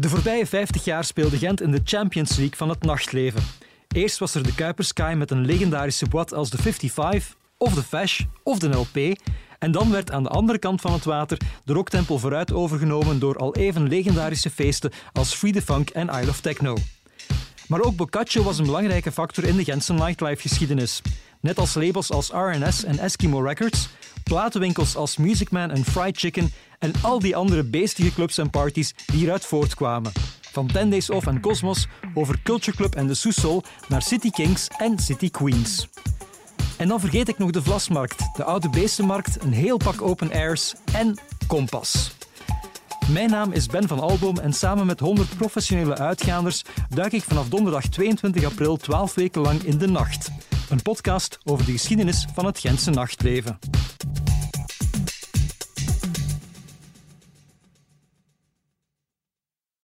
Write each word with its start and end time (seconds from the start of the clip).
De 0.00 0.08
voorbije 0.08 0.46
50 0.46 0.84
jaar 0.84 1.04
speelde 1.04 1.38
Gent 1.38 1.60
in 1.60 1.70
de 1.70 1.80
Champions 1.84 2.36
League 2.36 2.56
van 2.56 2.68
het 2.68 2.82
nachtleven. 2.82 3.42
Eerst 3.88 4.18
was 4.18 4.34
er 4.34 4.42
de 4.42 4.54
Kuiper 4.54 4.84
Sky 4.84 5.14
met 5.16 5.30
een 5.30 5.44
legendarische 5.44 6.06
boîte 6.06 6.34
als 6.34 6.50
de 6.50 6.58
55, 6.58 7.36
of 7.58 7.74
de 7.74 7.82
Fash, 7.82 8.20
of 8.42 8.58
de 8.58 8.68
LP. 8.68 9.20
En 9.58 9.72
dan 9.72 9.90
werd 9.90 10.10
aan 10.10 10.22
de 10.22 10.28
andere 10.28 10.58
kant 10.58 10.80
van 10.80 10.92
het 10.92 11.04
water 11.04 11.38
de 11.64 11.72
rocktempel 11.72 12.18
vooruit 12.18 12.52
overgenomen 12.52 13.18
door 13.18 13.36
al 13.36 13.54
even 13.54 13.88
legendarische 13.88 14.50
feesten 14.50 14.90
als 15.12 15.34
Free 15.34 15.52
the 15.52 15.62
Funk 15.62 15.90
en 15.90 16.08
Isle 16.08 16.28
of 16.28 16.40
Techno. 16.40 16.76
Maar 17.68 17.80
ook 17.80 17.96
Boccaccio 17.96 18.42
was 18.42 18.58
een 18.58 18.64
belangrijke 18.64 19.12
factor 19.12 19.44
in 19.44 19.56
de 19.56 19.64
Gentse 19.64 19.92
nightlife-geschiedenis. 19.92 21.02
Net 21.40 21.58
als 21.58 21.74
labels 21.74 22.10
als 22.10 22.30
RNS 22.30 22.84
en 22.84 22.98
Eskimo 22.98 23.40
Records, 23.40 23.88
platenwinkels 24.30 24.96
als 24.96 25.16
Music 25.16 25.50
Man 25.50 25.70
en 25.70 25.84
Fried 25.84 26.18
Chicken 26.18 26.52
en 26.78 26.92
al 27.02 27.18
die 27.18 27.36
andere 27.36 27.64
beestige 27.64 28.14
clubs 28.14 28.38
en 28.38 28.50
parties 28.50 28.94
die 29.06 29.16
hieruit 29.16 29.44
voortkwamen. 29.44 30.12
Van 30.52 30.66
Ten 30.66 30.90
Days 30.90 31.10
Off 31.10 31.26
en 31.26 31.40
Cosmos 31.40 31.86
over 32.14 32.42
Culture 32.42 32.76
Club 32.76 32.94
en 32.94 33.06
de 33.06 33.14
Sousol 33.14 33.62
naar 33.88 34.02
City 34.02 34.30
Kings 34.30 34.68
en 34.78 34.98
City 34.98 35.30
Queens. 35.30 35.88
En 36.76 36.88
dan 36.88 37.00
vergeet 37.00 37.28
ik 37.28 37.38
nog 37.38 37.50
de 37.50 37.62
Vlasmarkt, 37.62 38.36
de 38.36 38.44
Oude 38.44 38.68
Beestenmarkt, 38.68 39.42
een 39.42 39.52
heel 39.52 39.76
pak 39.76 40.02
open 40.02 40.32
airs 40.32 40.74
en 40.92 41.18
Kompas. 41.46 42.12
Mijn 43.12 43.30
naam 43.30 43.52
is 43.52 43.66
Ben 43.66 43.88
van 43.88 44.00
Alboom 44.00 44.38
en 44.38 44.52
samen 44.52 44.86
met 44.86 45.00
100 45.00 45.36
professionele 45.36 45.96
uitgaanders 45.96 46.62
duik 46.88 47.12
ik 47.12 47.22
vanaf 47.22 47.48
donderdag 47.48 47.86
22 47.86 48.44
april 48.44 48.76
12 48.76 49.14
weken 49.14 49.42
lang 49.42 49.62
in 49.62 49.78
de 49.78 49.88
nacht. 49.88 50.30
Een 50.68 50.82
podcast 50.82 51.38
over 51.44 51.64
de 51.66 51.72
geschiedenis 51.72 52.26
van 52.34 52.46
het 52.46 52.58
Gentse 52.58 52.90
nachtleven. 52.90 53.58